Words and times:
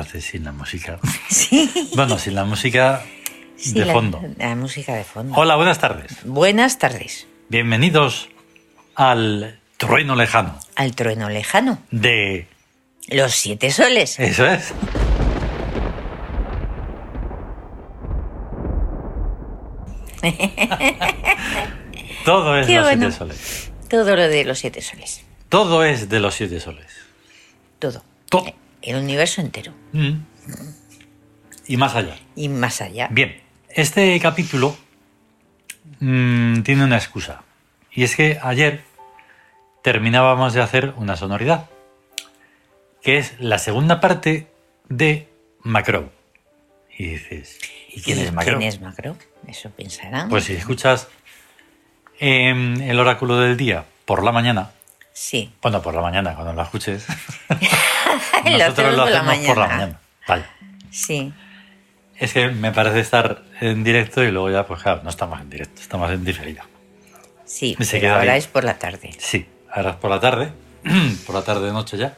haces 0.00 0.24
sin 0.24 0.44
la 0.44 0.52
música. 0.52 0.98
Sí. 1.28 1.70
Bueno, 1.94 2.18
sin 2.18 2.34
la 2.34 2.44
música 2.44 3.02
Sí, 3.56 3.74
de 3.74 3.84
la- 3.84 3.92
fondo. 3.92 4.20
La, 4.38 4.54
música 4.56 4.94
de 4.94 5.04
fondo. 5.04 5.34
Hola, 5.36 5.56
buenas 5.56 5.78
tardes. 5.78 6.16
Buenas 6.24 6.78
tardes. 6.78 7.26
Bienvenidos 7.48 8.28
al 8.94 9.58
trueno 9.76 10.14
lejano 10.16 10.58
Al 10.76 10.94
trueno 10.94 11.28
lejano. 11.28 11.78
de... 11.90 12.46
Los 13.08 13.32
siete 13.34 13.70
soles. 13.70 14.18
Eso 14.20 14.46
es. 14.46 14.72
Todo 22.24 22.56
es 22.58 22.66
Qué 22.66 22.76
los 22.76 22.84
bueno. 22.84 23.10
siete 23.10 23.16
soles. 23.16 23.72
Todo 23.88 24.16
lo 24.16 24.28
de 24.28 24.44
los 24.44 24.58
siete 24.58 24.82
soles. 24.82 25.24
Todo 25.48 25.84
es 25.84 26.08
de 26.08 26.20
los 26.20 26.34
siete 26.34 26.60
soles. 26.60 26.86
Todo. 27.78 28.04
Todo. 28.28 28.44
El 28.82 28.96
universo 28.96 29.40
entero. 29.40 29.72
Mm. 29.92 30.12
Y 31.66 31.76
más 31.76 31.94
allá. 31.94 32.16
Y 32.34 32.48
más 32.48 32.80
allá. 32.80 33.08
Bien, 33.10 33.40
este 33.68 34.18
capítulo 34.20 34.76
mm, 36.00 36.62
tiene 36.62 36.84
una 36.84 36.96
excusa. 36.96 37.42
Y 37.92 38.04
es 38.04 38.16
que 38.16 38.38
ayer 38.42 38.82
terminábamos 39.82 40.54
de 40.54 40.62
hacer 40.62 40.94
una 40.96 41.16
sonoridad, 41.16 41.68
que 43.02 43.18
es 43.18 43.34
la 43.38 43.58
segunda 43.58 44.00
parte 44.00 44.48
de 44.88 45.28
Macro. 45.62 46.12
Y 46.96 47.06
dices, 47.06 47.58
¿y 47.88 48.00
quién 48.02 48.18
¿Y 48.18 48.22
es 48.22 48.32
Macro? 48.32 48.58
¿Quién 48.58 48.68
es 48.68 48.80
Macro? 48.80 49.16
Eso 49.46 49.70
pensarán. 49.70 50.28
Pues 50.28 50.44
si 50.44 50.54
escuchas 50.54 51.08
em, 52.18 52.80
el 52.82 52.98
oráculo 52.98 53.38
del 53.38 53.56
día 53.56 53.84
por 54.04 54.22
la 54.22 54.32
mañana, 54.32 54.72
Sí. 55.12 55.52
bueno, 55.60 55.82
por 55.82 55.94
la 55.94 56.00
mañana, 56.02 56.34
cuando 56.34 56.52
lo 56.52 56.62
escuches, 56.62 57.06
Lo 58.44 58.58
nosotros 58.58 58.94
lo 58.96 59.02
hacemos 59.04 59.06
por 59.06 59.10
la 59.10 59.20
hacemos 59.32 59.46
por 59.48 59.56
la 59.58 59.66
mañana. 59.68 60.00
Vale. 60.28 60.44
Sí. 60.90 61.32
Es 62.16 62.32
que 62.32 62.48
me 62.48 62.70
parece 62.72 63.00
estar 63.00 63.42
en 63.60 63.82
directo 63.84 64.22
y 64.22 64.30
luego 64.30 64.50
ya, 64.50 64.66
pues 64.66 64.82
claro, 64.82 65.00
no 65.02 65.10
estamos 65.10 65.40
en 65.40 65.48
directo, 65.50 65.80
estamos 65.80 66.10
en 66.10 66.24
diferido. 66.24 66.62
Sí. 67.44 67.76
Se 67.80 67.92
pero 67.92 68.00
queda 68.02 68.18
ahora 68.20 68.32
ahí. 68.34 68.38
es 68.38 68.46
por 68.46 68.64
la 68.64 68.78
tarde. 68.78 69.10
Sí, 69.18 69.46
ahora 69.72 69.90
es 69.90 69.96
por 69.96 70.10
la 70.10 70.20
tarde, 70.20 70.52
por 71.26 71.34
la 71.34 71.42
tarde 71.42 71.72
noche 71.72 71.96
ya. 71.96 72.14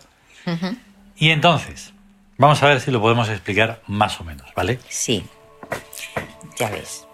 Y 1.16 1.30
entonces, 1.30 1.92
vamos 2.36 2.62
a 2.62 2.66
ver 2.66 2.80
si 2.80 2.90
lo 2.90 3.00
podemos 3.00 3.28
explicar 3.28 3.80
más 3.86 4.20
o 4.20 4.24
menos, 4.24 4.48
¿vale? 4.56 4.80
Sí. 4.88 5.24
Ya 6.58 6.68
ves. 6.70 7.06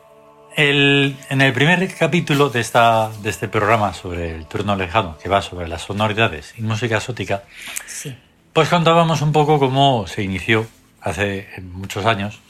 El- 0.56 1.14
en 1.28 1.40
el 1.42 1.52
primer 1.52 1.94
capítulo 1.94 2.48
de, 2.48 2.60
esta, 2.60 3.10
de 3.22 3.30
este 3.30 3.48
programa 3.48 3.92
sobre 3.94 4.34
el 4.34 4.46
turno 4.46 4.74
lejano, 4.74 5.16
que 5.18 5.28
va 5.28 5.42
sobre 5.42 5.68
las 5.68 5.82
sonoridades 5.82 6.54
y 6.56 6.62
música 6.62 6.96
exótica, 6.96 7.44
Sí. 7.86 8.16
Pues 8.58 8.70
contábamos 8.70 9.22
un 9.22 9.30
poco 9.30 9.60
cómo 9.60 10.08
se 10.08 10.20
inició 10.24 10.66
hace 11.00 11.46
muchos 11.62 12.04
años 12.06 12.40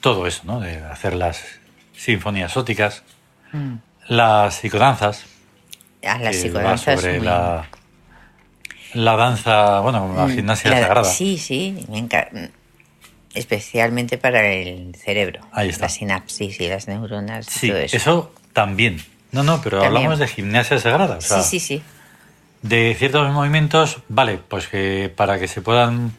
todo 0.00 0.26
eso, 0.26 0.40
¿no? 0.46 0.58
De 0.58 0.78
hacer 0.78 1.12
las 1.14 1.44
sinfonías 1.94 2.50
exóticas, 2.50 3.02
Mm. 3.52 3.74
las 4.08 4.54
psicodanzas, 4.54 5.26
A 6.02 6.18
las 6.18 6.36
psicodanzas. 6.36 6.98
sobre 6.98 7.18
muy- 7.18 7.26
la, 7.26 7.66
la 8.94 9.16
danza, 9.16 9.80
bueno, 9.80 10.14
la 10.16 10.28
Mm, 10.28 10.34
gimnasia 10.34 10.70
la- 10.70 10.80
sagrada. 10.80 11.04
Sí, 11.04 11.36
sí, 11.36 11.84
me 11.90 11.98
enca- 11.98 12.50
especialmente 13.34 14.16
para 14.16 14.50
el 14.50 14.94
cerebro. 14.96 15.40
Ahí 15.52 15.68
está. 15.68 15.82
La 15.84 15.88
sinapsis 15.90 16.58
y 16.58 16.68
las 16.68 16.88
neuronas 16.88 17.44
Sí, 17.44 17.68
todo 17.68 17.76
eso. 17.80 17.96
eso. 17.98 18.34
también. 18.54 18.96
No, 19.30 19.42
no, 19.42 19.60
pero 19.60 19.80
También. 19.80 19.96
hablamos 19.98 20.18
de 20.20 20.26
gimnasia 20.28 20.78
sagrada. 20.78 21.18
O 21.18 21.20
sea, 21.20 21.42
sí, 21.42 21.60
sí, 21.60 21.78
sí. 21.78 21.82
De 22.64 22.94
ciertos 22.98 23.30
movimientos, 23.30 23.98
vale, 24.08 24.38
pues 24.38 24.68
que 24.68 25.12
para 25.14 25.38
que 25.38 25.48
se 25.48 25.60
puedan 25.60 26.12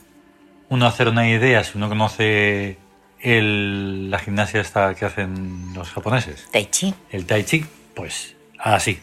uno 0.70 0.86
hacer 0.86 1.08
una 1.10 1.28
idea, 1.28 1.64
si 1.64 1.76
uno 1.76 1.90
conoce 1.90 2.78
el, 3.20 4.12
la 4.12 4.20
gimnasia 4.20 4.62
esta 4.62 4.94
que 4.94 5.06
hacen 5.06 5.74
los 5.74 5.90
japoneses, 5.90 6.48
Tai 6.52 6.66
Chi 6.70 6.94
el 7.10 7.26
tai 7.26 7.44
chi, 7.44 7.66
pues 7.96 8.36
así. 8.60 9.00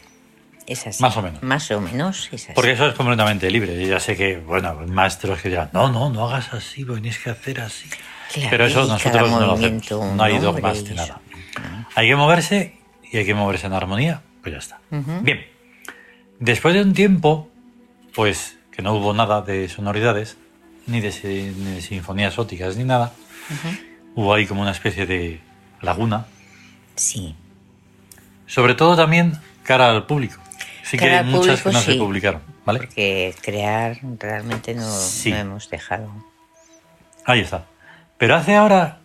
es 0.65 0.87
así. 0.87 1.03
Más 1.03 1.17
o 1.17 1.21
menos. 1.21 1.43
Más 1.43 1.69
o 1.71 1.81
menos 1.81 2.29
es 2.31 2.45
así. 2.45 2.53
Porque 2.55 2.71
eso 2.71 2.87
es 2.87 2.93
completamente 2.93 3.51
libre. 3.51 3.77
Yo 3.81 3.89
ya 3.89 3.99
sé 3.99 4.15
que, 4.15 4.37
bueno, 4.37 4.75
maestros 4.87 5.41
que 5.41 5.49
dirán, 5.49 5.69
no, 5.73 5.91
no, 5.91 6.09
no 6.09 6.29
hagas 6.29 6.53
así, 6.53 6.85
tienes 6.85 7.19
que 7.19 7.29
hacer 7.29 7.59
así. 7.59 7.89
Claro, 8.31 8.47
Pero 8.51 8.65
eso 8.67 8.85
nosotros 8.85 9.29
no 9.29 9.39
lo 9.41 9.53
hacemos. 9.53 9.91
No 9.91 10.23
hay 10.23 10.39
nombre 10.39 10.61
dogmas 10.61 10.83
de 10.85 10.95
nada. 10.95 11.19
Hay 11.93 12.07
que 12.07 12.15
moverse 12.15 12.77
y 13.11 13.17
hay 13.17 13.25
que 13.25 13.33
moverse 13.33 13.67
en 13.67 13.73
armonía, 13.73 14.21
pues 14.41 14.53
ya 14.53 14.59
está. 14.59 14.79
Bien, 15.21 15.45
después 16.43 16.73
de 16.73 16.81
un 16.81 16.93
tiempo, 16.93 17.49
pues 18.13 18.57
que 18.71 18.81
no 18.81 18.93
hubo 18.93 19.13
nada 19.13 19.41
de 19.41 19.69
sonoridades, 19.69 20.37
ni 20.87 20.99
de, 20.99 21.11
si- 21.11 21.53
ni 21.57 21.75
de 21.75 21.81
sinfonías 21.81 22.37
óticas, 22.37 22.75
ni 22.75 22.83
nada, 22.83 23.13
hubo 24.15 24.33
ahí 24.33 24.45
como 24.45 24.61
una 24.61 24.71
especie 24.71 25.05
de 25.05 25.39
laguna, 25.81 26.25
Sí. 26.95 27.35
sobre 28.47 28.75
todo 28.75 28.95
también 28.95 29.39
cara 29.63 29.89
al 29.89 30.05
público. 30.05 30.41
Sí 30.83 30.97
que 30.97 31.05
hay 31.09 31.23
muchas 31.25 31.61
que 31.61 31.71
no 31.71 31.79
se 31.79 31.95
publicaron, 31.95 32.41
¿vale? 32.65 32.79
Porque 32.79 33.33
crear 33.41 33.99
realmente 34.19 34.73
no, 34.75 34.91
Sí. 34.91 35.31
no 35.31 35.37
hemos 35.37 35.69
dejado. 35.69 36.11
Ahí 37.25 37.39
está. 37.39 37.65
Pero 38.17 38.35
hace 38.35 38.55
ahora 38.55 38.99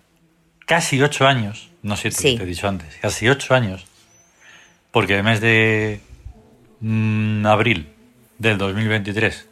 casi 0.67 1.01
ocho 1.01 1.27
años, 1.27 1.71
no 1.83 1.97
siete, 1.97 2.17
Sí. 2.17 2.37
te 2.37 2.43
he 2.43 2.47
dicho 2.47 2.69
antes, 2.69 2.97
casi 3.01 3.29
ocho 3.29 3.55
años, 3.55 3.87
porque 4.91 5.15
el 5.17 5.23
mes 5.23 5.41
de 5.41 6.01
mm, 6.81 7.47
abril 7.47 7.93
del 8.39 8.59
2023 8.59 9.49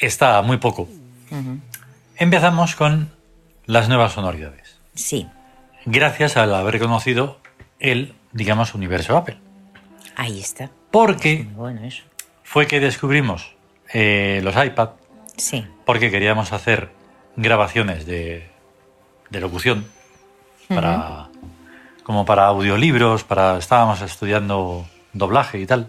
está 0.00 0.40
muy 0.42 0.58
poco, 0.58 0.88
empezamos 2.16 2.74
con 2.74 3.10
las 3.66 3.88
nuevas 3.88 4.12
sonoridades. 4.12 4.78
Sí, 4.94 5.28
Gracias 5.90 6.36
al 6.36 6.54
haber 6.54 6.78
conocido 6.80 7.38
el, 7.78 8.14
digamos, 8.32 8.74
universo 8.74 9.16
Apple. 9.16 9.38
ahí 10.16 10.40
está. 10.40 10.70
Porque 10.90 11.46
bueno 11.54 11.82
eso. 11.84 12.02
fue 12.42 12.66
que 12.66 12.80
descubrimos 12.80 13.54
eh, 13.94 14.40
los 14.42 14.54
iPad, 14.62 14.90
Sí. 15.36 15.64
porque 15.86 16.10
queríamos 16.10 16.52
hacer 16.52 16.90
grabaciones 17.36 18.04
de, 18.06 18.48
de 19.30 19.40
locución 19.40 19.86
para 20.68 21.28
como 22.02 22.24
para 22.26 22.46
audiolibros, 22.46 23.22
para 23.24 23.56
estábamos 23.58 24.00
estudiando 24.02 24.86
doblaje 25.12 25.58
y 25.60 25.66
tal. 25.66 25.88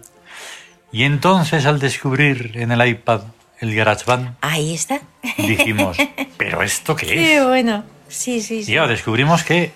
Y 0.92 1.04
entonces 1.04 1.66
al 1.66 1.78
descubrir 1.78 2.52
en 2.54 2.72
el 2.72 2.86
iPad 2.86 3.22
el 3.60 3.74
GarageBand 3.74 4.36
Ahí 4.40 4.74
está. 4.74 5.00
dijimos, 5.38 5.96
¿pero 6.36 6.62
esto 6.62 6.96
qué 6.96 7.06
Qué 7.06 7.36
es? 7.36 7.44
bueno. 7.46 7.84
Sí, 8.08 8.40
sí, 8.42 8.58
Y 8.58 8.64
sí. 8.64 8.72
claro, 8.72 8.88
descubrimos 8.88 9.44
que 9.44 9.72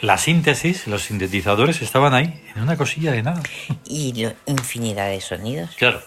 la 0.00 0.16
síntesis, 0.16 0.86
los 0.86 1.02
sintetizadores 1.02 1.82
estaban 1.82 2.14
ahí 2.14 2.40
en 2.54 2.62
una 2.62 2.76
cosilla 2.76 3.12
de 3.12 3.22
nada. 3.22 3.42
Y 3.84 4.12
lo- 4.22 4.32
infinidad 4.46 5.08
de 5.08 5.20
sonidos. 5.20 5.70
Claro. 5.76 6.00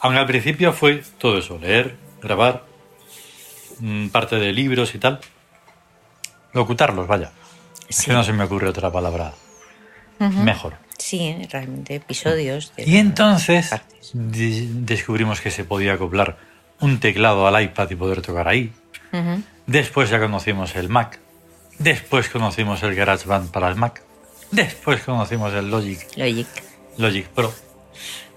Aunque 0.00 0.20
al 0.20 0.26
principio 0.26 0.72
fue 0.72 1.02
todo 1.18 1.38
eso, 1.38 1.58
leer, 1.58 1.96
grabar, 2.22 2.64
mm, 3.80 4.08
parte 4.08 4.36
de 4.36 4.52
libros 4.52 4.94
y 4.94 4.98
tal. 4.98 5.20
Locutarlos, 6.52 7.06
vaya. 7.06 7.32
Es 7.88 8.04
que 8.04 8.12
no 8.12 8.22
se 8.24 8.32
me 8.32 8.44
ocurre 8.44 8.68
otra 8.68 8.90
palabra 8.90 9.32
mejor. 10.18 10.74
Sí, 11.02 11.36
realmente 11.50 11.96
episodios. 11.96 12.72
de 12.76 12.84
Y 12.88 12.96
entonces 12.96 13.70
de- 14.12 14.68
descubrimos 14.70 15.40
que 15.40 15.50
se 15.50 15.64
podía 15.64 15.94
acoplar 15.94 16.36
un 16.80 17.00
teclado 17.00 17.46
al 17.46 17.62
iPad 17.62 17.90
y 17.90 17.96
poder 17.96 18.22
tocar 18.22 18.46
ahí. 18.48 18.72
Después 19.66 20.10
ya 20.10 20.18
conocimos 20.20 20.74
el 20.76 20.88
Mac. 20.88 21.18
Después 21.78 22.28
conocimos 22.28 22.82
el 22.82 22.94
GarageBand 22.94 23.50
para 23.50 23.68
el 23.68 23.74
Mac. 23.76 24.02
Después 24.52 25.02
conocimos 25.02 25.52
el 25.54 25.70
Logic 25.70 25.98
Logic. 26.16 26.46
Logic 26.98 27.26
Pro. 27.28 27.52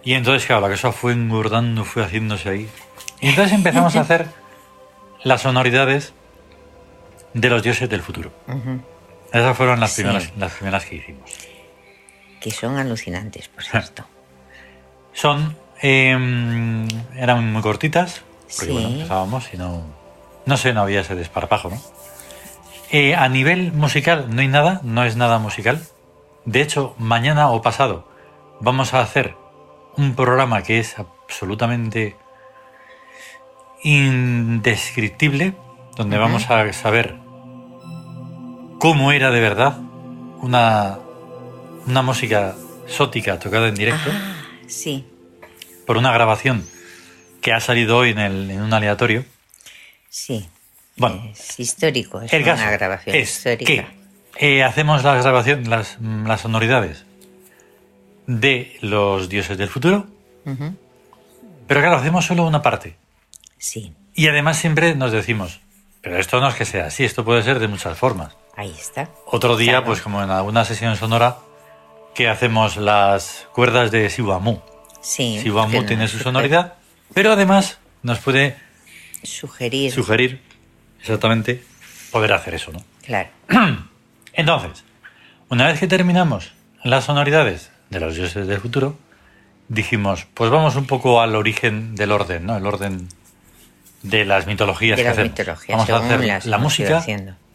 Y 0.03 0.13
entonces, 0.13 0.45
claro, 0.45 0.61
la 0.61 0.69
cosa 0.69 0.91
fue 0.91 1.13
engordando, 1.13 1.83
fue 1.83 2.03
haciéndose 2.03 2.49
ahí. 2.49 2.69
Y 3.21 3.29
entonces 3.29 3.53
empezamos 3.53 3.95
a 3.95 4.01
hacer 4.05 4.27
las 5.23 5.41
sonoridades 5.41 6.13
de 7.33 7.49
los 7.49 7.61
dioses 7.63 7.89
del 7.89 8.01
futuro. 8.01 8.31
Esas 9.31 9.55
fueron 9.57 9.79
las 9.79 9.91
Sí. 9.91 10.01
primeras, 10.03 10.31
las 10.37 10.51
primeras 10.53 10.85
que 10.85 10.95
hicimos. 10.95 11.29
Que 12.45 12.51
son 12.51 12.77
alucinantes, 12.77 13.47
por 13.47 13.63
cierto. 13.63 14.05
Son. 15.13 15.57
em, 15.81 16.87
eran 17.15 17.51
muy 17.51 17.63
cortitas, 17.63 18.21
porque 18.43 18.65
Sí. 18.67 18.71
bueno, 18.71 18.89
empezábamos 18.89 19.51
y 19.51 19.57
no. 19.57 19.81
No 20.45 20.57
sé, 20.57 20.73
no 20.73 20.81
había 20.81 20.99
ese 21.01 21.15
desparpajo, 21.15 21.71
¿no? 21.71 21.81
Eh, 22.91 23.15
a 23.15 23.27
nivel 23.29 23.71
musical, 23.73 24.27
no 24.29 24.41
hay 24.41 24.47
nada, 24.47 24.79
no 24.83 25.03
es 25.03 25.15
nada 25.15 25.39
musical. 25.39 25.81
De 26.45 26.61
hecho, 26.61 26.93
mañana 26.99 27.49
o 27.49 27.63
pasado 27.63 28.07
vamos 28.59 28.93
a 28.93 29.01
hacer 29.01 29.35
un 29.97 30.13
programa 30.15 30.61
que 30.61 30.77
es 30.79 30.99
absolutamente 30.99 32.15
indescriptible, 33.83 35.55
donde 35.95 36.19
vamos 36.19 36.47
a 36.51 36.71
saber 36.73 37.15
cómo 38.79 39.11
era 39.11 39.31
de 39.31 39.39
verdad 39.41 39.77
una, 40.41 40.99
una 41.87 42.01
música 42.01 42.55
sótica 42.87 43.39
tocada 43.39 43.67
en 43.67 43.75
directo 43.75 44.09
Ah, 44.11 44.35
sí, 44.67 45.05
por 45.85 45.97
una 45.97 46.11
grabación 46.11 46.65
que 47.41 47.53
ha 47.53 47.59
salido 47.59 47.97
hoy 47.97 48.11
en, 48.11 48.19
el, 48.19 48.51
en 48.51 48.61
un 48.61 48.73
aleatorio. 48.73 49.25
sí. 50.09 50.47
Bueno, 50.97 51.29
Es 51.37 51.59
histórico, 51.59 52.21
es 52.21 52.31
el 52.31 52.43
una 52.43 52.55
caso 52.55 52.71
grabación 52.71 53.15
es 53.17 53.29
histórica. 53.37 53.65
que 54.37 54.57
eh, 54.59 54.63
hacemos 54.63 55.03
la 55.03 55.15
grabación, 55.15 55.69
las, 55.69 55.97
las 55.99 56.39
sonoridades 56.39 57.03
de 58.25 58.77
los 58.79 59.27
dioses 59.27 59.57
del 59.57 59.67
futuro, 59.67 60.07
pero 61.67 61.81
claro, 61.81 61.97
hacemos 61.97 62.25
solo 62.25 62.43
una 62.47 62.61
parte. 62.61 62.95
Sí, 63.57 63.93
Y 64.13 64.27
además 64.29 64.55
siempre 64.57 64.95
nos 64.95 65.11
decimos, 65.11 65.59
pero 66.01 66.17
esto 66.17 66.39
no 66.39 66.47
es 66.47 66.55
que 66.55 66.63
sea 66.63 66.85
así, 66.85 67.03
esto 67.03 67.25
puede 67.25 67.43
ser 67.43 67.59
de 67.59 67.67
muchas 67.67 67.97
formas. 67.97 68.33
ahí 68.55 68.73
está. 68.79 69.09
Otro 69.25 69.57
día, 69.57 69.71
Claro. 69.73 69.85
pues 69.87 70.01
como 70.01 70.23
en 70.23 70.29
alguna 70.29 70.63
sesión 70.63 70.95
sonora, 70.95 71.35
que 72.15 72.27
hacemos 72.29 72.77
las 72.77 73.47
cuerdas 73.53 73.91
de 73.91 74.09
Siwamu. 74.09 74.59
Sí. 75.01 75.39
Siwamu 75.41 75.83
tiene 75.85 76.07
su 76.07 76.17
sonoridad, 76.27 76.73
pero 77.13 77.31
además 77.33 77.77
nos 78.01 78.19
puede 78.19 78.55
Sugerir. 79.23 79.91
sugerir 79.91 80.41
exactamente 80.99 81.63
poder 82.11 82.33
hacer 82.33 82.55
eso, 82.55 82.71
¿no? 82.71 82.83
Claro. 83.03 83.29
Entonces, 84.33 84.83
una 85.49 85.67
vez 85.67 85.79
que 85.79 85.87
terminamos 85.87 86.53
las 86.83 87.05
sonoridades 87.05 87.71
de 87.89 87.99
los 87.99 88.15
dioses 88.15 88.47
del 88.47 88.59
futuro, 88.59 88.97
dijimos, 89.67 90.25
pues 90.33 90.49
vamos 90.51 90.75
un 90.75 90.85
poco 90.85 91.21
al 91.21 91.35
origen 91.35 91.95
del 91.95 92.11
orden, 92.11 92.45
¿no? 92.45 92.57
El 92.57 92.65
orden 92.65 93.07
de 94.03 94.25
las 94.25 94.45
mitologías 94.47 94.97
De 94.97 95.03
que 95.03 95.09
las 95.09 95.17
hacemos. 95.17 95.31
mitologías, 95.39 95.77
vamos 95.77 95.89
a 95.89 96.15
hacer 96.15 96.45
la 96.45 96.57
música 96.59 97.05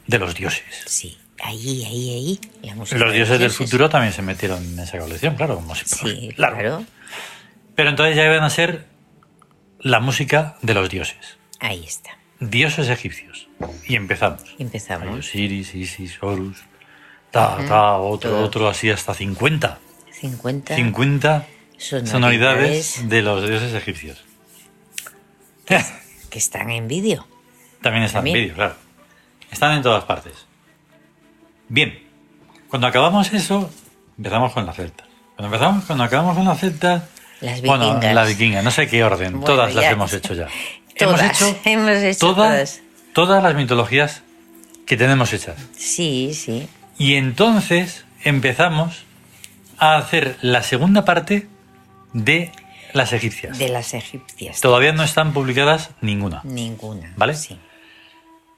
de 0.06 0.18
los 0.18 0.34
dioses. 0.34 0.64
Sí. 0.86 1.16
Ahí, 1.42 1.84
ahí, 1.84 2.10
ahí. 2.10 2.40
La 2.62 2.74
música 2.74 2.98
Los 2.98 3.10
de 3.12 3.16
dioses 3.16 3.38
del 3.38 3.50
futuro 3.50 3.88
también 3.88 4.12
se 4.12 4.22
metieron 4.22 4.62
en 4.62 4.78
esa 4.78 4.98
colección, 4.98 5.36
claro, 5.36 5.56
como 5.56 5.74
siempre. 5.74 6.20
Sí, 6.20 6.28
claro. 6.36 6.84
Pero 7.74 7.90
entonces 7.90 8.16
ya 8.16 8.24
iban 8.26 8.42
a 8.42 8.50
ser 8.50 8.86
la 9.80 10.00
música 10.00 10.56
de 10.62 10.74
los 10.74 10.88
dioses. 10.90 11.38
Ahí 11.60 11.84
está. 11.84 12.10
Dioses 12.40 12.88
egipcios. 12.88 13.48
Y 13.86 13.96
empezamos. 13.96 14.42
Empezamos. 14.58 15.18
Osiris, 15.18 15.74
Isis, 15.74 16.18
Horus, 16.22 16.58
ta, 17.30 17.58
ta, 17.68 17.96
otro, 17.96 18.42
otro, 18.42 18.68
así 18.68 18.90
hasta 18.90 19.14
50. 19.14 19.78
50. 20.12 20.76
50 20.76 21.46
Sonoridades. 21.76 22.10
sonoridades 22.10 23.08
de 23.08 23.22
los 23.22 23.48
dioses 23.48 23.72
egipcios. 23.74 24.22
que 26.28 26.38
están 26.38 26.70
en 26.70 26.88
vídeo. 26.88 27.26
También 27.82 28.04
están 28.04 28.26
en 28.26 28.34
vídeo, 28.34 28.54
claro. 28.54 28.74
Están 29.50 29.76
en 29.76 29.82
todas 29.82 30.04
partes. 30.04 30.46
Bien, 31.70 31.98
cuando 32.68 32.88
acabamos 32.88 33.32
eso, 33.32 33.70
empezamos 34.18 34.52
con 34.52 34.66
las 34.66 34.74
celtas. 34.76 35.06
Cuando 35.36 35.54
empezamos, 35.54 35.84
cuando 35.84 36.04
acabamos 36.04 36.36
con 36.36 36.44
las 36.44 36.58
celtas, 36.58 37.04
Las 37.40 37.62
bueno, 37.62 37.86
vikingas. 37.94 38.14
la 38.14 38.24
vikinga, 38.24 38.62
no 38.62 38.70
sé 38.72 38.88
qué 38.88 39.04
orden, 39.04 39.32
Bueno, 39.34 39.46
todas 39.46 39.74
las 39.74 39.84
hemos 39.84 40.12
hecho 40.12 40.34
ya. 40.34 40.48
Todas, 40.98 41.20
hemos 41.22 41.40
hecho, 41.40 41.60
hemos 41.64 41.90
hecho 41.92 42.18
todas, 42.18 42.34
todas. 42.36 42.80
todas 43.14 43.42
las 43.42 43.54
mitologías 43.54 44.22
que 44.84 44.96
tenemos 44.98 45.32
hechas. 45.32 45.56
Sí, 45.74 46.34
sí. 46.34 46.68
Y 46.98 47.14
entonces 47.14 48.04
empezamos 48.24 49.04
a 49.78 49.96
hacer 49.96 50.36
la 50.42 50.62
segunda 50.62 51.04
parte 51.06 51.46
de 52.12 52.52
las 52.92 53.12
egipcias. 53.14 53.56
De 53.58 53.68
las 53.68 53.94
egipcias. 53.94 54.60
Todavía 54.60 54.92
no 54.92 55.04
están 55.04 55.32
publicadas 55.32 55.90
ninguna. 56.02 56.40
Ninguna. 56.44 57.14
¿Vale? 57.16 57.34
Sí. 57.34 57.58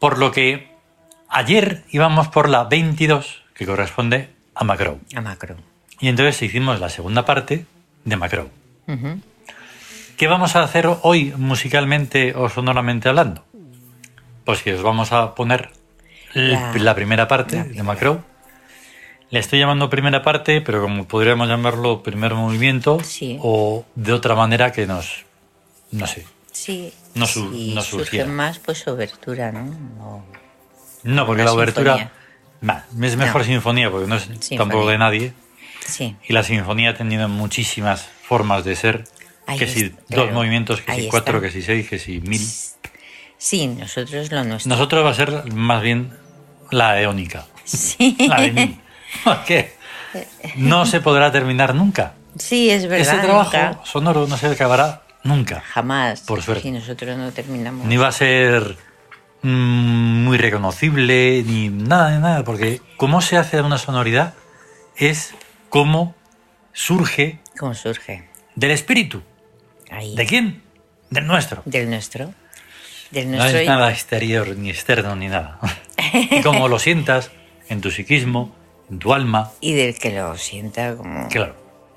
Por 0.00 0.18
lo 0.18 0.32
que 0.32 0.71
ayer 1.32 1.82
íbamos 1.90 2.28
por 2.28 2.48
la 2.48 2.64
22, 2.64 3.42
que 3.54 3.66
corresponde 3.66 4.30
a 4.54 4.64
Macro. 4.64 4.98
A 5.16 5.20
macro. 5.20 5.56
Y 6.00 6.08
entonces 6.08 6.40
hicimos 6.42 6.80
la 6.80 6.88
segunda 6.88 7.24
parte 7.24 7.64
de 8.04 8.16
Macro. 8.16 8.50
¿Qué 10.16 10.26
vamos 10.26 10.56
a 10.56 10.62
hacer 10.62 10.88
hoy 11.02 11.32
musicalmente 11.36 12.34
o 12.34 12.48
sonoramente 12.48 13.08
hablando? 13.08 13.44
Pues 14.44 14.62
que 14.62 14.74
os 14.74 14.82
vamos 14.82 15.12
a 15.12 15.34
poner 15.34 15.70
La- 16.34 16.72
la, 16.76 16.94
primera 16.94 17.28
parte 17.28 17.56
la 17.56 17.64
de. 17.64 17.82
Macro. 17.82 18.24
Le 19.30 19.38
estoy 19.38 19.60
llamando 19.60 19.88
primera 19.88 20.22
parte, 20.22 20.60
pero 20.60 20.82
como 20.82 21.06
podríamos 21.08 21.48
llamarlo 21.48 22.02
primer 22.02 22.34
movimiento 22.34 22.98
Sí. 23.02 23.38
o 23.40 23.84
de 23.94 24.12
otra 24.12 24.34
manera 24.34 24.72
que 24.72 24.86
nos... 24.86 25.24
no 25.92 26.06
sé. 26.06 26.26
Sí. 26.52 26.92
No 27.14 27.26
su- 27.26 27.50
si 27.52 27.74
no 27.74 27.80
surge 27.82 28.24
más, 28.26 28.58
pues 28.58 28.86
obertura, 28.88 29.50
¿no? 29.52 29.62
No. 29.98 30.24
No, 31.04 31.26
porque 31.26 31.44
la 31.44 31.52
obertura... 31.52 32.10
es 33.02 33.16
mejor 33.16 33.40
No. 33.42 33.46
sinfonía, 33.46 33.90
porque 33.90 34.06
no 34.08 34.16
es 34.16 34.22
Sinfonía. 34.24 34.58
tampoco 34.58 34.88
de 34.88 34.98
nadie. 34.98 35.32
Sí. 35.86 36.16
Y 36.28 36.32
la 36.32 36.42
sinfonía 36.44 36.90
ha 36.90 36.94
tenido 36.94 37.28
muchísimas 37.28 38.08
formas 38.22 38.64
de 38.64 38.76
ser. 38.76 39.04
Ahí 39.46 39.58
que 39.58 39.66
si 39.66 39.92
dos 40.08 40.30
movimientos, 40.32 40.80
que 40.80 40.94
si 40.94 41.08
cuatro, 41.08 41.38
está. 41.38 41.48
que 41.48 41.52
si 41.52 41.62
seis, 41.62 41.88
que 41.88 41.98
si 41.98 42.20
mil. 42.20 42.40
Sí, 43.36 43.66
nosotros 43.66 44.30
lo 44.30 44.44
nuestro. 44.44 44.68
Nosotros 44.70 45.04
va 45.04 45.10
a 45.10 45.14
ser 45.14 45.52
más 45.52 45.82
bien 45.82 46.16
la 46.70 47.00
eónica, 47.00 47.46
Sí. 47.64 48.16
la 48.28 48.40
de 48.40 48.52
mil. 48.52 48.80
Porque 49.24 49.72
no 50.56 50.86
se 50.86 51.00
podrá 51.00 51.32
terminar 51.32 51.74
nunca. 51.74 52.14
Sí, 52.38 52.70
es 52.70 52.86
verdad. 52.86 53.14
Ese 53.14 53.22
trabajo 53.26 53.50
nunca. 53.56 53.80
sonoro 53.84 54.26
no 54.28 54.36
se 54.36 54.46
acabará 54.46 55.02
nunca. 55.24 55.60
Jamás. 55.60 56.20
Por 56.20 56.42
suerte. 56.42 56.62
Si 56.62 56.70
nosotros 56.70 57.18
no 57.18 57.32
terminamos. 57.32 57.84
Ni 57.86 57.96
va 57.96 58.08
a 58.08 58.12
ser 58.12 58.76
mm, 59.42 60.24
muy 60.24 60.38
reconocible, 60.38 61.42
ni 61.44 61.68
nada, 61.68 62.10
ni 62.14 62.20
nada. 62.22 62.44
Porque 62.44 62.80
cómo 62.96 63.20
se 63.20 63.36
hace 63.36 63.60
una 63.60 63.78
sonoridad 63.78 64.34
es 64.96 65.34
cómo 65.68 66.14
surge 66.72 67.38
¿Cómo 67.58 67.74
surge? 67.74 68.28
del 68.54 68.70
espíritu. 68.70 69.22
Ahí. 69.90 70.14
¿De 70.16 70.26
quién? 70.26 70.62
Del 71.10 71.26
nuestro. 71.26 71.62
Del 71.66 71.90
nuestro. 71.90 72.32
Del 73.10 73.30
No 73.30 73.44
es 73.44 73.62
y- 73.64 73.66
nada 73.66 73.90
exterior 73.90 74.56
ni 74.56 74.70
externo 74.70 75.14
ni 75.16 75.28
nada. 75.28 75.58
y 76.30 76.40
como 76.42 76.68
lo 76.68 76.78
sientas 76.78 77.30
en 77.68 77.80
tu 77.82 77.90
psiquismo, 77.90 78.54
en 78.90 78.98
tu 78.98 79.12
alma, 79.12 79.52
Y 79.60 79.74
del 79.74 79.98
que 79.98 80.12
lo 80.12 80.36
sienta 80.38 80.96
como. 80.96 81.28
claro. 81.28 81.54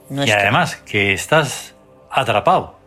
Y 0.09 0.29
además 0.29 0.75
que 0.75 1.13
estás 1.13 1.73
atrapado, 2.11 2.77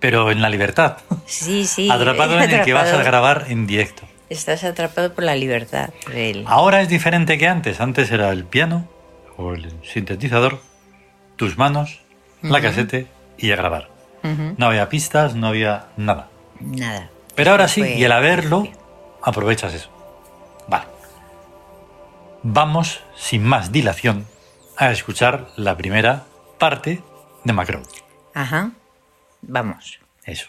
pero 0.00 0.30
en 0.30 0.40
la 0.42 0.48
libertad. 0.48 0.96
Sí, 1.26 1.66
sí. 1.66 1.90
atrapado 1.90 2.40
en 2.40 2.50
el 2.50 2.64
que 2.64 2.72
vas 2.72 2.84
a 2.84 2.86
atrapado. 2.98 3.04
grabar 3.04 3.44
en 3.48 3.66
directo. 3.66 4.02
Estás 4.28 4.64
atrapado 4.64 5.12
por 5.14 5.24
la 5.24 5.34
libertad. 5.36 5.90
el- 6.12 6.44
Ahora 6.46 6.80
es 6.82 6.88
diferente 6.88 7.36
que 7.38 7.48
antes. 7.48 7.80
Antes 7.80 8.10
era 8.10 8.30
el 8.30 8.44
piano 8.44 8.88
o 9.36 9.54
el 9.54 9.72
sintetizador, 9.84 10.60
tus 11.36 11.56
manos, 11.58 12.00
la 12.42 12.60
casete 12.60 13.06
y 13.38 13.50
a 13.52 13.56
grabar. 13.56 13.88
No 14.56 14.66
había 14.66 14.88
pistas, 14.88 15.34
no 15.34 15.46
había 15.48 15.86
nada. 15.96 16.28
Nada. 16.60 17.08
Pero 17.34 17.52
ahora 17.52 17.68
sí, 17.68 17.82
y 17.82 18.04
el 18.04 18.12
haberlo, 18.12 18.68
aprovechas 19.22 19.72
eso. 19.74 19.88
Vale. 20.68 20.84
Vamos, 22.42 23.00
sin 23.16 23.44
más 23.44 23.72
dilación, 23.72 24.26
a 24.76 24.90
escuchar 24.90 25.48
la 25.56 25.76
primera 25.76 26.24
parte 26.58 27.02
de 27.44 27.52
Macron. 27.52 27.82
Ajá. 28.34 28.70
Vamos. 29.42 30.00
Eso. 30.24 30.48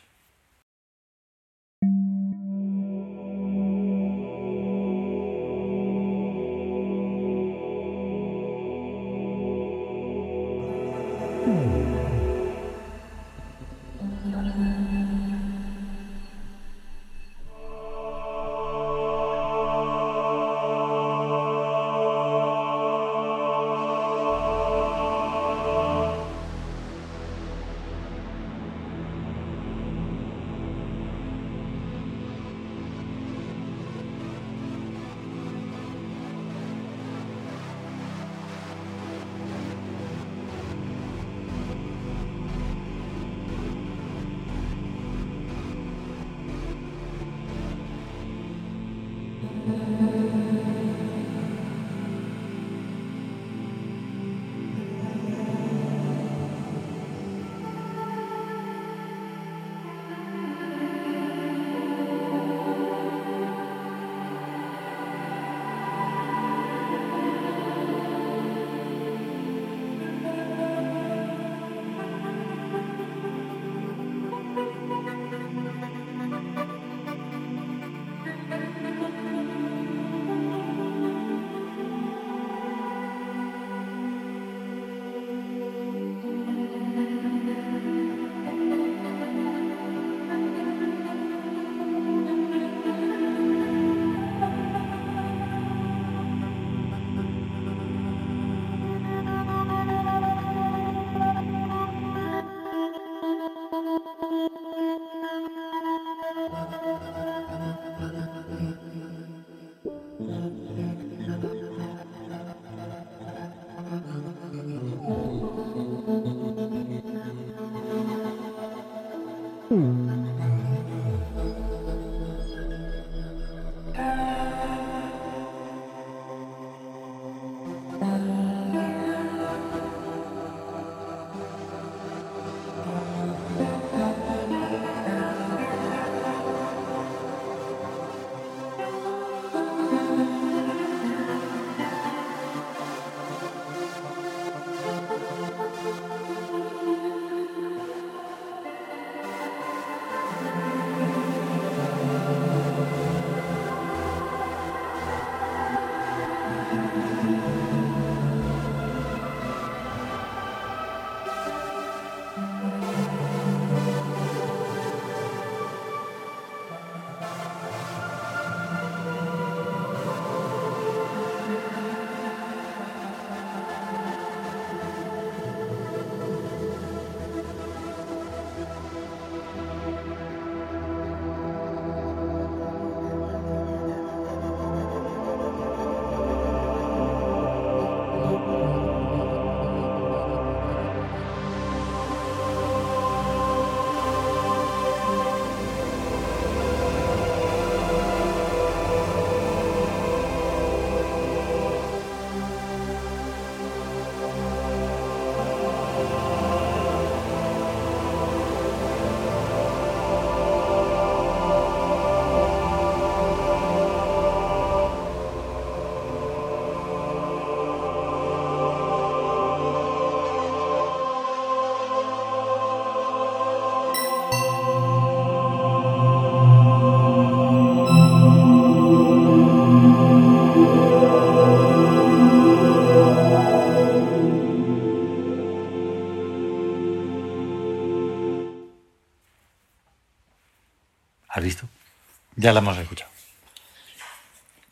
Ya 242.41 242.53
la 242.53 242.59
hemos 242.59 242.77
escuchado. 242.77 243.11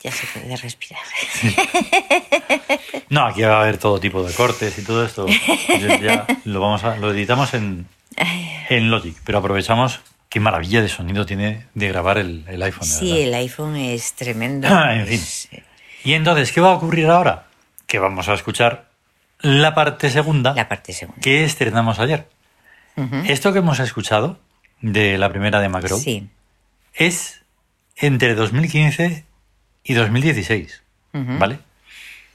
Ya 0.02 0.10
se 0.10 0.26
puede 0.28 0.56
respirar. 0.56 1.02
No, 3.10 3.26
aquí 3.26 3.42
va 3.42 3.58
a 3.58 3.62
haber 3.62 3.78
todo 3.78 4.00
tipo 4.00 4.22
de 4.22 4.32
cortes 4.34 4.78
y 4.78 4.82
todo 4.84 5.04
esto. 5.04 5.26
Ya 5.28 6.26
lo, 6.44 6.60
vamos 6.60 6.84
a, 6.84 6.96
lo 6.96 7.12
editamos 7.12 7.54
en, 7.54 7.86
en 8.68 8.90
Logic, 8.90 9.16
pero 9.24 9.38
aprovechamos 9.38 10.00
qué 10.28 10.40
maravilla 10.40 10.80
de 10.80 10.88
sonido 10.88 11.26
tiene 11.26 11.66
de 11.74 11.88
grabar 11.88 12.18
el, 12.18 12.44
el 12.48 12.62
iPhone. 12.62 12.84
Sí, 12.86 13.10
verdad. 13.10 13.24
el 13.28 13.34
iPhone 13.34 13.76
es 13.76 14.12
tremendo. 14.14 14.68
Ah, 14.70 14.94
en 14.96 15.06
fin. 15.06 15.20
Y 16.04 16.14
entonces, 16.14 16.52
¿qué 16.52 16.60
va 16.60 16.70
a 16.70 16.74
ocurrir 16.74 17.06
ahora? 17.06 17.46
Que 17.86 17.98
vamos 17.98 18.28
a 18.28 18.34
escuchar 18.34 18.88
la 19.40 19.74
parte 19.74 20.08
segunda 20.10 20.54
La 20.54 20.68
parte 20.68 20.92
segunda. 20.92 21.20
que 21.20 21.44
estrenamos 21.44 21.98
ayer. 21.98 22.26
Esto 23.26 23.52
que 23.52 23.60
hemos 23.60 23.80
escuchado 23.80 24.38
de 24.82 25.16
la 25.18 25.28
primera 25.30 25.60
de 25.60 25.68
Macro 25.70 25.96
Sí. 25.96 26.28
es 26.94 27.39
entre 28.00 28.34
2015 28.34 29.24
y 29.84 29.94
2016, 29.94 30.82
Ujú. 31.14 31.38
¿vale? 31.38 31.58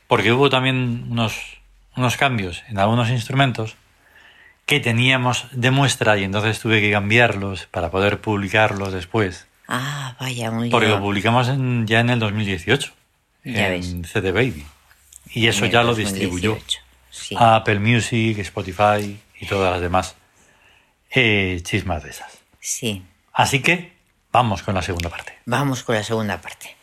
Porque 0.08 0.32
hubo 0.32 0.50
también 0.50 1.08
unos, 1.10 1.36
unos 1.96 2.18
cambios 2.18 2.64
en 2.70 2.78
algunos 2.80 3.10
instrumentos 3.10 3.76
que 4.66 4.80
teníamos 4.80 5.48
de 5.52 5.72
muestra 5.72 6.18
y 6.18 6.24
entonces 6.24 6.60
tuve 6.60 6.82
que 6.82 6.92
cambiarlos 6.92 7.66
para 7.68 7.92
poder 7.92 8.20
publicarlos 8.22 8.94
después. 8.94 9.48
Ah, 9.68 10.16
vaya, 10.20 10.50
un 10.52 10.64
lío. 10.64 10.72
Porque 10.72 10.88
lo 10.88 11.00
publicamos 11.00 11.48
en- 11.50 11.86
ya 11.88 12.00
en 12.00 12.10
el 12.10 12.20
2018, 12.20 12.92
Ya 13.44 13.74
en 13.74 14.06
CD 14.06 14.32
Baby. 14.32 14.66
Y 15.32 15.48
eso 15.48 15.66
ya 15.66 15.82
lo 15.84 15.90
2018. 15.96 16.00
distribuyó 16.56 16.58
Sí. 17.12 17.36
a 17.38 17.56
Apple 17.58 17.80
Music, 17.80 18.38
Spotify 18.40 19.20
y 19.40 19.46
todas 19.46 19.72
las 19.72 19.82
demás 19.82 20.16
eh, 21.12 21.60
chismas 21.64 22.04
de 22.04 22.10
esas. 22.10 22.40
Sí. 22.60 23.04
Así 23.34 23.62
que 23.62 23.94
vamos 24.36 24.64
con 24.64 24.76
la 24.76 24.82
segunda 24.82 25.10
parte. 25.10 25.32
Vamos 25.46 25.84
con 25.84 25.96
la 25.96 26.04
segunda 26.04 26.42
parte. 26.42 26.76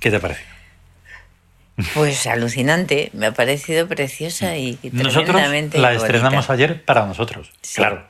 ¿Qué 0.00 0.10
te 0.10 0.18
parece? 0.18 0.42
Pues 1.94 2.26
alucinante, 2.26 3.10
me 3.14 3.26
ha 3.26 3.32
parecido 3.32 3.86
preciosa 3.88 4.56
y 4.56 4.78
Nosotros 4.92 5.24
tremendamente 5.26 5.78
la 5.78 5.88
bonita. 5.90 6.06
estrenamos 6.06 6.50
ayer 6.50 6.82
para 6.84 7.06
nosotros. 7.06 7.50
Sí. 7.62 7.76
Claro. 7.76 8.06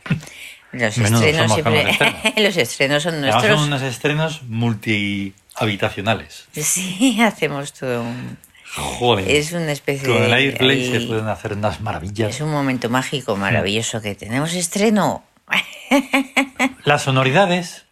Los 0.72 0.98
Menudo 0.98 1.24
estrenos 1.24 1.53
siempre. 1.53 2.33
los 2.42 2.57
estrenos 2.57 3.03
son 3.03 3.14
Además 3.14 3.35
nuestros. 3.35 3.59
son 3.61 3.68
unos 3.68 3.83
estrenos 3.83 4.42
multihabitacionales. 4.44 6.46
Sí, 6.53 7.20
hacemos 7.22 7.72
todo 7.72 8.03
un. 8.03 8.38
Joder. 8.76 9.29
Es 9.29 9.53
una 9.53 9.72
especie 9.72 10.07
Con 10.09 10.22
el 10.22 10.31
de. 10.31 10.35
AirPlay 10.37 10.90
se 10.92 11.00
pueden 11.00 11.26
hacer 11.29 11.55
unas 11.55 11.81
maravillas. 11.81 12.31
Es 12.35 12.40
un 12.40 12.50
momento 12.53 12.88
mágico, 12.88 13.37
maravilloso 13.37 14.00
que 14.00 14.14
tenemos 14.14 14.53
estreno. 14.55 15.24
Las 16.85 17.03
sonoridades, 17.03 17.85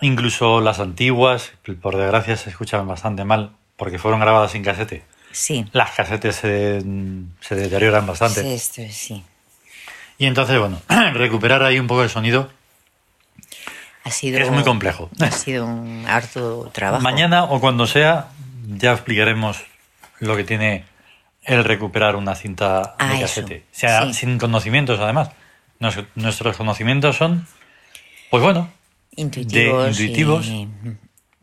incluso 0.00 0.60
las 0.60 0.78
antiguas, 0.80 1.52
por 1.80 1.96
desgracia 1.96 2.36
se 2.36 2.50
escuchan 2.50 2.86
bastante 2.86 3.24
mal 3.24 3.52
porque 3.76 3.98
fueron 3.98 4.20
grabadas 4.20 4.52
sin 4.52 4.62
casete. 4.62 5.02
Sí. 5.32 5.66
Las 5.72 5.90
casetes 5.92 6.36
se, 6.36 6.82
se 7.40 7.54
deterioran 7.54 8.06
bastante. 8.06 8.42
Sí, 8.42 8.52
esto 8.52 8.82
es, 8.82 8.94
sí. 8.96 9.24
Y 10.18 10.26
entonces, 10.26 10.58
bueno, 10.58 10.80
recuperar 11.14 11.62
ahí 11.62 11.78
un 11.78 11.86
poco 11.86 12.02
el 12.02 12.10
sonido 12.10 12.50
Ha 14.04 14.10
sido. 14.10 14.38
es 14.40 14.50
muy 14.50 14.62
complejo. 14.64 15.08
Ha 15.20 15.30
sido 15.30 15.64
un 15.66 16.04
harto 16.08 16.70
trabajo. 16.72 17.02
Mañana 17.02 17.44
o 17.44 17.60
cuando 17.60 17.86
sea, 17.86 18.28
ya 18.68 18.92
explicaremos 18.92 19.58
lo 20.18 20.36
que 20.36 20.44
tiene 20.44 20.84
el 21.44 21.64
recuperar 21.64 22.16
una 22.16 22.34
cinta 22.34 22.96
Ah, 22.98 23.08
de 23.08 23.14
eso, 23.16 23.22
casete. 23.42 23.64
O 23.72 23.74
sea, 23.78 24.02
sí. 24.06 24.14
sin 24.14 24.38
conocimientos, 24.38 25.00
además. 25.00 25.30
Nos- 25.78 25.98
nuestros 26.16 26.56
conocimientos 26.58 27.16
son, 27.16 27.46
pues 28.30 28.42
bueno, 28.42 28.70
Intuitivos. 29.20 29.96
de 29.96 30.02
intuitivos. 30.04 30.46
y- 30.46 30.68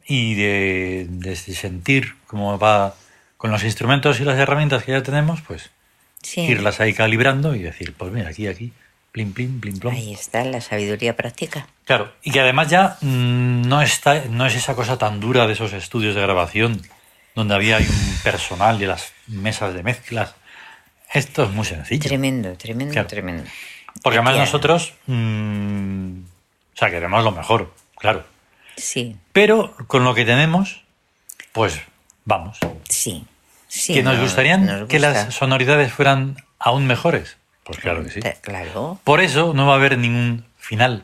y 0.09 0.35
de, 0.35 1.07
de 1.09 1.35
sentir 1.35 2.15
cómo 2.27 2.57
va 2.57 2.95
con 3.35 3.51
los 3.51 3.63
instrumentos 3.63 4.19
y 4.19 4.23
las 4.23 4.37
herramientas 4.39 4.83
que 4.83 4.93
ya 4.93 5.03
tenemos, 5.03 5.41
pues 5.41 5.69
Sí. 6.23 6.41
irlas 6.41 6.79
ahí 6.79 6.93
calibrando 6.93 7.55
y 7.55 7.59
decir, 7.59 7.93
pues 7.97 8.11
mira, 8.13 8.29
aquí, 8.29 8.47
aquí, 8.47 8.71
plim, 9.11 9.33
plim, 9.33 9.59
plim, 9.59 9.79
plom. 9.79 9.93
Ahí 9.93 10.13
está 10.13 10.43
la 10.45 10.61
sabiduría 10.61 11.15
práctica. 11.15 11.67
Claro, 11.85 12.11
y 12.23 12.31
que 12.31 12.39
además 12.39 12.69
ya 12.69 12.97
mm, 13.01 13.63
no 13.67 13.81
está, 13.81 14.23
no 14.29 14.45
es 14.45 14.55
esa 14.55 14.75
cosa 14.75 14.97
tan 14.97 15.19
dura 15.19 15.45
de 15.45 15.53
esos 15.53 15.73
estudios 15.73 16.15
de 16.15 16.21
grabación 16.21 16.81
donde 17.35 17.53
había 17.55 17.77
un 17.77 18.17
personal 18.23 18.81
y 18.81 18.85
las 18.87 19.11
mesas 19.27 19.73
de 19.73 19.83
mezclas. 19.83 20.35
Esto 21.13 21.43
es 21.43 21.51
muy 21.51 21.65
sencillo. 21.65 22.01
Tremendo, 22.07 22.53
tremendo, 22.57 22.93
Claro. 22.93 23.07
tremendo. 23.07 23.43
Porque 24.01 24.17
además 24.19 24.37
nosotros, 24.37 24.93
mm, 25.05 26.19
o 26.77 26.79
sea, 26.79 26.91
queremos 26.91 27.23
lo 27.23 27.31
mejor, 27.31 27.73
claro. 27.97 28.23
Sí, 28.75 29.15
Pero 29.33 29.73
con 29.87 30.03
lo 30.03 30.13
que 30.13 30.23
tenemos, 30.25 30.83
pues 31.51 31.81
vamos. 32.25 32.59
sí. 32.87 33.25
sí 33.67 33.95
¿Que 33.95 34.03
nos 34.03 34.19
gustarían 34.19 34.65
nos 34.67 34.87
que 34.87 34.99
las 34.99 35.33
sonoridades 35.33 35.91
fueran 35.91 36.37
aún 36.59 36.85
mejores? 36.85 37.37
Pues 37.63 37.79
claro 37.79 38.03
que 38.03 38.11
sí. 38.11 38.19
Claro. 38.41 38.99
Por 39.03 39.19
eso 39.21 39.53
no 39.55 39.65
va 39.65 39.73
a 39.73 39.75
haber 39.77 39.97
ningún 39.97 40.45
final. 40.59 41.03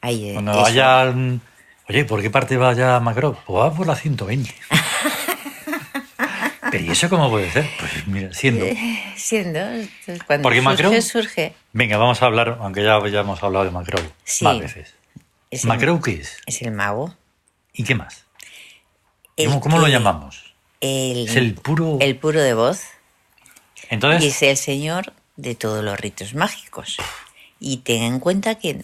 Ahí, 0.00 0.32
Cuando 0.32 0.50
eso. 0.52 0.60
vaya... 0.62 1.00
al- 1.02 1.40
Oye, 1.88 2.04
¿por 2.04 2.20
qué 2.22 2.30
parte 2.30 2.56
va 2.56 2.72
ya 2.74 2.98
Macro? 3.00 3.36
Pues 3.46 3.58
va 3.62 3.72
por 3.72 3.86
la 3.86 3.94
120. 3.96 4.52
Pero 6.72 6.84
¿y 6.84 6.90
eso 6.90 7.08
cómo 7.08 7.30
puede 7.30 7.50
ser? 7.52 7.68
Pues 7.78 8.06
mira, 8.08 8.32
siendo... 8.32 8.64
Siendo, 9.16 9.60
entonces, 9.60 10.22
cuando 10.24 10.42
Porque 10.42 10.60
surge, 10.62 10.82
Macron- 10.84 11.02
surge. 11.02 11.54
Venga, 11.72 11.98
vamos 11.98 12.20
a 12.22 12.26
hablar, 12.26 12.58
aunque 12.60 12.82
ya 12.82 12.96
hayamos 12.96 13.40
hablado 13.42 13.64
de 13.66 13.70
Macro 13.70 13.98
Sí. 14.24 14.44
más 14.44 14.58
veces. 14.58 14.94
Es 15.50 15.62
el- 15.64 15.68
¿Macro 15.68 16.00
qué 16.00 16.12
es? 16.14 16.38
Es 16.46 16.62
el 16.62 16.72
mago. 16.72 17.14
¿Y 17.74 17.84
qué 17.84 17.94
más? 17.94 18.24
El 19.36 19.46
¿Cómo, 19.48 19.60
cómo 19.60 19.78
lo 19.78 19.86
llamamos? 19.88 20.54
El, 20.80 21.28
Es 21.28 21.36
el 21.36 21.54
puro... 21.54 21.98
el 22.00 22.16
puro 22.16 22.40
de 22.42 22.54
voz. 22.54 22.80
Y 23.90 23.94
Entonces, 23.94 24.24
es 24.34 24.42
el 24.42 24.56
señor 24.56 25.12
de 25.36 25.54
todos 25.54 25.84
los 25.84 26.00
ritos 26.00 26.34
mágicos. 26.34 26.96
Y 27.60 27.78
ten 27.78 28.02
en 28.02 28.18
cuenta 28.18 28.54
que 28.56 28.82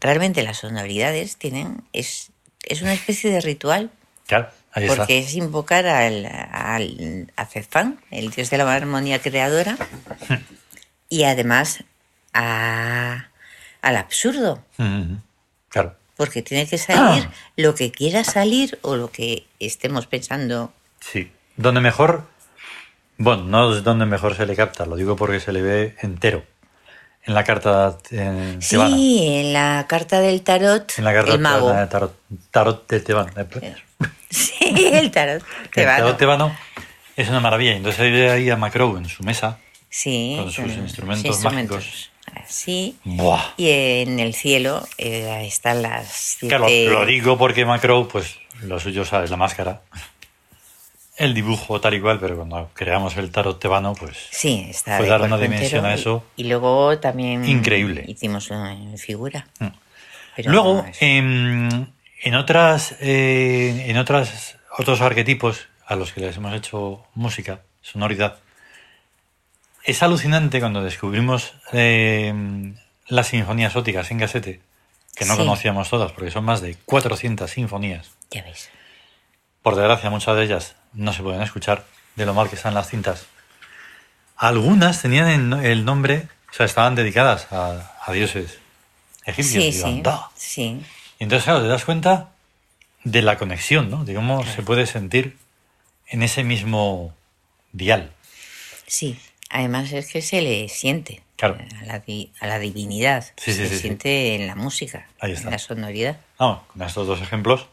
realmente 0.00 0.42
las 0.42 0.58
sonoridades 0.58 1.36
tienen. 1.36 1.82
Es, 1.92 2.30
es 2.62 2.82
una 2.82 2.94
especie 2.94 3.30
de 3.30 3.40
ritual. 3.40 3.90
claro, 4.26 4.48
ahí 4.74 4.84
está. 4.84 4.96
Porque 4.98 5.18
es 5.18 5.34
invocar 5.34 5.86
al, 5.86 6.26
al 6.26 7.32
a 7.36 7.46
Cefán, 7.46 8.00
el 8.10 8.30
dios 8.30 8.50
de 8.50 8.58
la 8.58 8.72
armonía 8.74 9.20
creadora, 9.20 9.76
y 11.08 11.24
además 11.24 11.82
a- 12.32 13.28
al 13.82 13.96
absurdo, 13.96 14.62
Mm, 14.78 15.16
Claro. 15.68 15.94
porque 16.16 16.42
tiene 16.42 16.66
que 16.66 16.78
salir 16.78 17.28
lo 17.56 17.74
que 17.74 17.90
quiera 17.92 18.24
salir 18.24 18.78
o 18.82 18.96
lo 18.96 19.10
que 19.10 19.46
estemos 19.60 20.06
pensando. 20.06 20.72
Sí. 21.00 21.30
Donde 21.56 21.80
mejor. 21.80 22.24
Bueno, 23.18 23.44
no 23.44 23.76
es 23.76 23.84
donde 23.84 24.06
mejor 24.06 24.34
se 24.36 24.44
le 24.46 24.56
capta, 24.56 24.86
lo 24.86 24.96
digo 24.96 25.14
porque 25.16 25.38
se 25.38 25.52
le 25.52 25.62
ve 25.62 25.94
entero. 26.02 26.44
En 27.26 27.32
la 27.34 27.44
carta 27.44 27.96
eh, 28.10 28.58
tebana. 28.68 28.96
Sí, 28.96 29.26
en 29.40 29.52
la 29.52 29.86
carta 29.88 30.20
del 30.20 30.42
tarot, 30.42 30.92
En 30.98 31.04
la 31.04 31.14
carta 31.14 31.32
el 31.32 31.38
mago. 31.40 31.66
tebana 31.68 31.80
de 31.82 31.86
tarot, 31.86 32.14
tarot 32.50 32.88
de 32.88 33.00
tebano. 33.00 33.30
Eh, 34.34 34.36
Sí, 34.36 34.90
el 34.92 35.10
tarot 35.10 35.42
El 35.64 35.70
tebano. 35.70 35.98
tarot 36.04 36.18
tebano 36.18 36.56
es 37.16 37.28
una 37.28 37.40
maravilla. 37.40 37.76
Entonces 37.76 38.30
ahí 38.30 38.50
a 38.50 38.56
Macro 38.56 38.96
en 38.98 39.08
su 39.08 39.22
mesa. 39.22 39.58
Sí, 39.88 40.34
con 40.38 40.50
sus 40.50 40.64
con 40.72 40.82
instrumentos 40.82 41.40
mágicos. 41.42 42.10
Así. 42.34 42.96
¡Buah! 43.04 43.52
Y 43.56 43.68
en 43.70 44.18
el 44.18 44.34
cielo 44.34 44.86
eh, 44.98 45.44
están 45.46 45.82
las 45.82 46.36
Claro, 46.40 46.66
siete- 46.66 46.90
lo 46.92 47.06
digo 47.06 47.38
porque 47.38 47.64
Macro, 47.64 48.08
pues 48.08 48.38
lo 48.62 48.80
suyo, 48.80 49.04
¿sabes? 49.04 49.30
La 49.30 49.36
máscara. 49.36 49.82
El 51.16 51.32
dibujo 51.32 51.80
tal 51.80 51.94
y 51.94 52.00
cual, 52.00 52.18
pero 52.18 52.34
cuando 52.34 52.70
creamos 52.74 53.16
el 53.18 53.30
tarot 53.30 53.60
tebano, 53.60 53.94
pues 53.94 54.16
Sí, 54.32 54.66
está 54.68 54.96
Fue 54.96 55.04
de 55.06 55.10
dar 55.12 55.22
una 55.22 55.38
dimensión 55.38 55.84
a 55.86 55.94
eso 55.94 56.24
Y, 56.34 56.42
y 56.42 56.48
luego 56.48 56.98
también 56.98 57.44
increíble. 57.44 58.04
hicimos 58.08 58.50
una 58.50 58.76
figura. 58.98 59.46
Mm. 59.60 59.66
Pero 60.34 60.50
Luego, 60.50 60.74
no, 60.82 60.88
es- 60.88 60.98
en, 62.22 62.34
otras, 62.34 62.96
eh, 63.00 63.86
en 63.88 63.96
otras, 63.98 64.56
otros 64.78 65.00
arquetipos 65.00 65.68
a 65.86 65.96
los 65.96 66.12
que 66.12 66.20
les 66.20 66.36
hemos 66.36 66.54
hecho 66.54 67.04
música, 67.14 67.60
sonoridad, 67.82 68.38
es 69.84 70.02
alucinante 70.02 70.60
cuando 70.60 70.82
descubrimos 70.82 71.54
eh, 71.72 72.72
las 73.08 73.26
sinfonías 73.28 73.76
óticas 73.76 74.10
en 74.10 74.18
casete, 74.18 74.60
que 75.14 75.24
no 75.26 75.34
Sí. 75.34 75.40
conocíamos 75.40 75.90
todas, 75.90 76.12
porque 76.12 76.30
son 76.30 76.44
más 76.44 76.60
de 76.62 76.76
400 76.86 77.50
sinfonías. 77.50 78.10
ya 78.30 78.42
ves. 78.42 78.70
Por 79.62 79.76
desgracia, 79.76 80.10
muchas 80.10 80.36
de 80.36 80.44
ellas 80.44 80.76
no 80.92 81.12
se 81.12 81.22
pueden 81.22 81.42
escuchar 81.42 81.84
de 82.16 82.26
lo 82.26 82.34
mal 82.34 82.48
que 82.48 82.56
están 82.56 82.74
las 82.74 82.88
cintas. 82.88 83.26
Algunas 84.36 85.00
tenían 85.00 85.28
el, 85.64 85.84
nombre, 85.84 86.28
o 86.50 86.54
sea, 86.54 86.66
estaban 86.66 86.94
dedicadas 86.94 87.46
a, 87.52 87.92
a 88.04 88.12
dioses 88.12 88.58
egipcios. 89.24 89.64
Sí, 89.64 89.72
sí. 90.36 90.82
Y 91.18 91.24
entonces, 91.24 91.44
claro, 91.44 91.62
te 91.62 91.68
das 91.68 91.84
cuenta 91.84 92.30
de 93.04 93.22
la 93.22 93.36
conexión, 93.38 93.90
¿no? 93.90 94.04
De 94.04 94.14
cómo 94.14 94.44
se 94.44 94.62
puede 94.62 94.86
sentir 94.86 95.36
en 96.08 96.22
ese 96.22 96.42
mismo 96.44 97.14
dial. 97.72 98.10
Sí, 98.86 99.18
además 99.50 99.92
es 99.92 100.10
que 100.10 100.22
se 100.22 100.40
le 100.42 100.68
siente 100.68 101.22
Claro. 101.36 101.58
a, 101.82 101.84
la, 101.84 101.98
di- 102.00 102.30
a 102.40 102.46
la 102.46 102.58
divinidad. 102.58 103.24
Sí, 103.36 103.52
sí, 103.52 103.54
se 103.54 103.68
sí, 103.68 103.74
sí. 103.74 103.80
siente 103.82 104.34
en 104.36 104.46
la 104.46 104.54
música, 104.54 105.06
Ahí 105.20 105.32
está. 105.32 105.46
en 105.48 105.52
la 105.52 105.58
sonoridad. 105.58 106.16
Vamos, 106.38 106.60
con 106.72 106.82
estos 106.82 107.06
dos 107.06 107.20
ejemplos. 107.20 107.66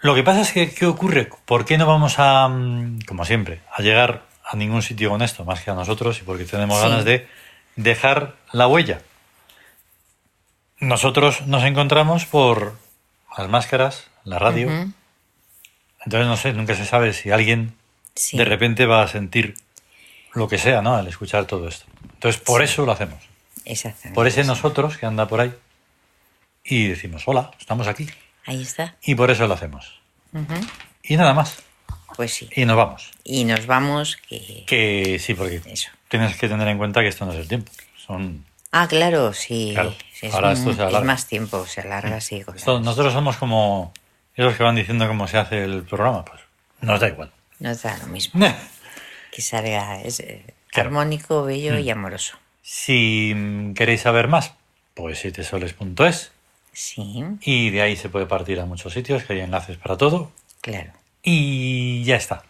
Lo 0.00 0.14
que 0.14 0.22
pasa 0.22 0.42
es 0.42 0.52
que, 0.52 0.70
¿qué 0.72 0.86
ocurre? 0.86 1.28
¿Por 1.46 1.64
qué 1.64 1.78
no 1.78 1.86
vamos 1.86 2.18
a, 2.18 2.46
mm, 2.48 3.00
como 3.06 3.24
siempre, 3.24 3.60
a 3.72 3.82
llegar 3.82 4.22
a 4.44 4.56
ningún 4.56 4.82
sitio 4.82 5.08
con 5.10 5.22
esto, 5.22 5.44
más 5.44 5.62
que 5.62 5.70
a 5.70 5.74
nosotros, 5.74 6.18
y 6.20 6.22
porque 6.24 6.44
tenemos 6.44 6.80
ganas 6.80 7.04
de 7.04 7.26
dejar 7.76 8.36
la 8.52 8.66
huella? 8.68 9.00
Nosotros 10.84 11.46
nos 11.46 11.64
encontramos 11.64 12.26
por 12.26 12.76
las 13.38 13.48
máscaras, 13.48 14.10
la 14.24 14.38
radio. 14.38 14.70
Entonces, 16.04 16.28
no 16.28 16.36
sé, 16.36 16.52
nunca 16.52 16.74
se 16.74 16.84
sabe 16.84 17.14
si 17.14 17.30
alguien 17.30 17.74
sí. 18.14 18.36
de 18.36 18.44
repente 18.44 18.84
va 18.84 19.02
a 19.02 19.08
sentir 19.08 19.54
lo 20.34 20.46
que 20.46 20.58
sea, 20.58 20.82
¿no? 20.82 20.94
Al 20.94 21.08
escuchar 21.08 21.46
todo 21.46 21.68
esto. 21.68 21.86
Entonces, 22.12 22.38
por 22.38 22.62
eso 22.62 22.84
lo 22.84 22.92
hacemos. 22.92 23.18
Exactamente. 23.64 24.14
Por 24.14 24.26
ese 24.26 24.44
nosotros 24.44 24.98
que 24.98 25.06
anda 25.06 25.26
por 25.26 25.40
ahí 25.40 25.54
y 26.64 26.88
decimos, 26.88 27.22
hola, 27.24 27.50
estamos 27.58 27.86
aquí. 27.86 28.06
Ahí 28.44 28.60
está. 28.60 28.96
Y 29.02 29.14
por 29.14 29.30
eso 29.30 29.46
lo 29.46 29.54
hacemos. 29.54 30.00
Y 31.02 31.16
nada 31.16 31.32
más. 31.32 31.62
Pues 32.14 32.34
sí. 32.34 32.50
Y 32.54 32.66
nos 32.66 32.76
vamos. 32.76 33.10
Y 33.24 33.44
nos 33.44 33.64
vamos 33.66 34.16
que... 34.16 34.64
Que 34.66 35.18
sí, 35.18 35.32
porque 35.32 35.62
Eso. 35.64 35.90
tienes 36.08 36.36
que 36.36 36.46
tener 36.46 36.68
en 36.68 36.76
cuenta 36.76 37.00
que 37.00 37.08
esto 37.08 37.24
no 37.24 37.32
es 37.32 37.38
el 37.38 37.48
tiempo. 37.48 37.72
Son 37.96 38.44
Ah, 38.76 38.88
claro, 38.88 39.32
sí. 39.32 39.70
Claro, 39.72 39.94
Es, 40.26 40.34
ahora 40.34 40.48
un- 40.48 40.52
esto 40.54 40.64
se 40.66 40.74
es 40.74 40.80
alarga. 40.80 41.00
más 41.06 41.26
tiempo, 41.26 41.66
se 41.66 41.80
alarga, 41.82 42.20
sí. 42.20 42.42
con 42.42 42.56
esto- 42.56 42.74
las- 42.74 42.82
nosotros 42.82 43.12
somos 43.12 43.36
como 43.36 43.92
esos 44.36 44.56
que 44.56 44.62
van 44.62 44.74
diciendo 44.76 45.06
cómo 45.08 45.26
se 45.28 45.38
hace 45.38 45.64
el 45.64 45.82
programa, 45.84 46.24
pues 46.24 46.40
nos 46.80 47.00
da 47.00 47.08
igual. 47.08 47.30
Nos 47.60 47.82
da 47.82 47.96
lo 47.98 48.06
mismo. 48.08 48.44
Que 49.32 49.42
salga 49.42 50.00
es, 50.02 50.20
eh, 50.20 50.44
Claro. 50.68 50.88
armónico, 50.88 51.44
bello 51.44 51.74
Mm. 51.74 51.78
y 51.80 51.90
amoroso. 51.90 52.36
Si 52.62 53.32
mm, 53.34 53.74
queréis 53.74 54.00
saber 54.02 54.28
más, 54.28 54.52
pues 54.94 55.18
sitesoles.es 55.20 56.30
Sí, 56.72 57.24
y 57.42 57.70
de 57.70 57.82
ahí 57.82 57.96
se 57.96 58.08
puede 58.08 58.26
partir 58.26 58.58
a 58.58 58.64
muchos 58.66 58.92
sitios, 58.92 59.22
que 59.22 59.34
hay 59.34 59.40
enlaces 59.40 59.76
para 59.76 59.96
todo. 59.96 60.32
claro. 60.60 60.90
Y 61.26 62.04
ya 62.04 62.16
está. 62.16 62.42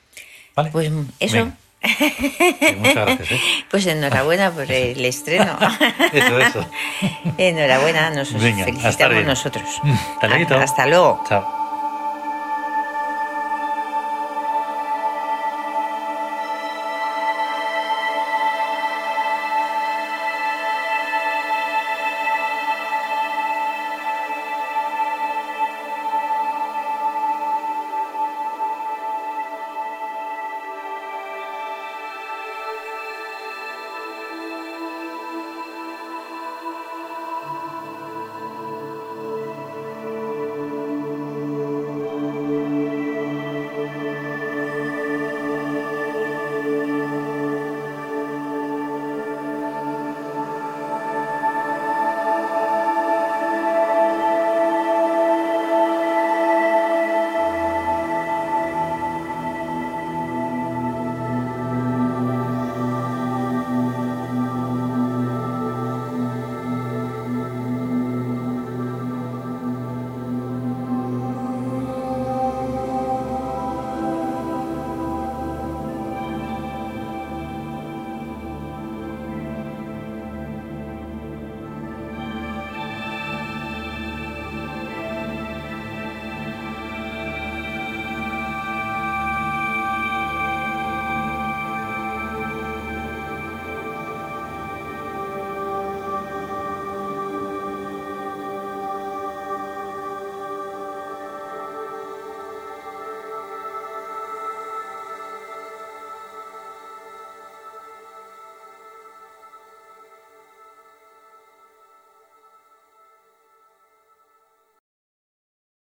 ¿Vale? 0.57 0.71
Pues 0.71 0.91
eso. 1.21 1.35
Venga. 1.37 1.57
Sí, 1.85 2.77
muchas 2.79 2.95
gracias. 2.95 3.33
¿eh? 3.33 3.41
Pues 3.71 3.87
enhorabuena 3.87 4.51
por 4.51 4.71
el 4.71 5.05
estreno. 5.05 5.57
Eso, 6.13 6.39
eso. 6.41 6.67
enhorabuena, 7.39 8.11
nos 8.11 8.33
Venga, 8.33 8.65
felicitamos 8.65 9.25
nosotros. 9.25 9.65
Hasta 10.15 10.29
luego. 10.29 10.55
Hasta 10.57 10.87
luego. 10.87 11.25
Chao. 11.29 11.64